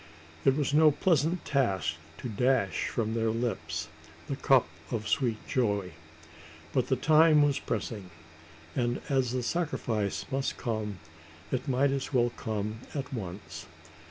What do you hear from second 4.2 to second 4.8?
the cup